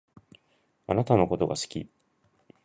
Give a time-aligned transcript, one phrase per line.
[0.87, 1.87] あなたのことが好き